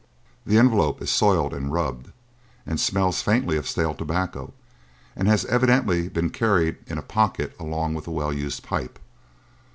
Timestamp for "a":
6.97-7.03, 8.07-8.11